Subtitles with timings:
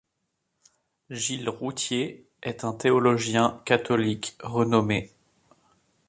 [1.11, 5.11] Gilles Routhier est un théologien catholique renommé.